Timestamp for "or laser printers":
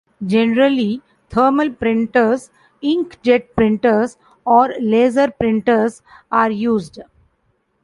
4.45-6.01